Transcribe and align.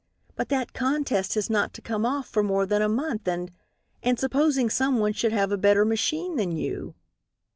But 0.35 0.49
that 0.49 0.73
contest 0.73 1.37
is 1.37 1.47
not 1.47 1.75
to 1.75 1.81
come 1.83 2.07
off 2.07 2.25
for 2.27 2.41
more 2.41 2.65
than 2.65 2.81
a 2.81 2.89
month 2.89 3.27
and 3.27 3.51
and 4.01 4.17
supposing 4.19 4.67
someone 4.67 5.13
should 5.13 5.31
have 5.31 5.51
a 5.51 5.59
better 5.59 5.85
machine 5.85 6.37
than 6.37 6.57
you?" 6.57 6.95